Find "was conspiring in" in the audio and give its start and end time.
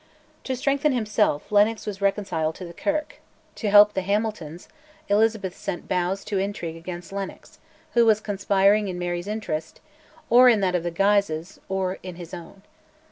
8.07-8.97